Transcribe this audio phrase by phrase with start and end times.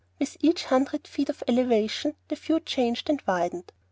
[0.17, 3.71] With each hundred feet of elevation, the view changed and widened.